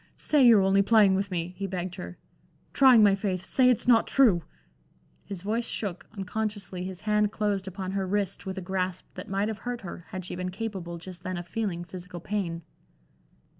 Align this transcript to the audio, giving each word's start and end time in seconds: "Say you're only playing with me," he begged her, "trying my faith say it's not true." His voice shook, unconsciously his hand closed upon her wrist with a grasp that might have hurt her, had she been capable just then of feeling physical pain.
"Say 0.17 0.43
you're 0.47 0.63
only 0.63 0.81
playing 0.81 1.13
with 1.13 1.29
me," 1.29 1.53
he 1.57 1.67
begged 1.67 1.93
her, 1.93 2.17
"trying 2.73 3.03
my 3.03 3.13
faith 3.13 3.43
say 3.43 3.69
it's 3.69 3.87
not 3.87 4.07
true." 4.07 4.41
His 5.25 5.43
voice 5.43 5.67
shook, 5.67 6.07
unconsciously 6.17 6.83
his 6.83 7.01
hand 7.01 7.31
closed 7.31 7.67
upon 7.67 7.91
her 7.91 8.07
wrist 8.07 8.47
with 8.47 8.57
a 8.57 8.61
grasp 8.65 9.05
that 9.13 9.29
might 9.29 9.47
have 9.47 9.59
hurt 9.59 9.81
her, 9.81 10.05
had 10.07 10.25
she 10.25 10.35
been 10.35 10.49
capable 10.49 10.97
just 10.97 11.21
then 11.21 11.37
of 11.37 11.47
feeling 11.47 11.83
physical 11.83 12.19
pain. 12.19 12.63